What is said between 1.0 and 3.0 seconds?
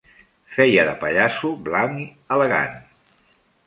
pallasso blanc elegant.